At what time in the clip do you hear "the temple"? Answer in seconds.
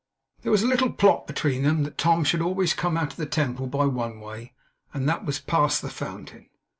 3.17-3.67